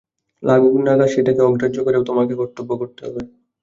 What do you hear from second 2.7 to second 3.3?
করতে হবে।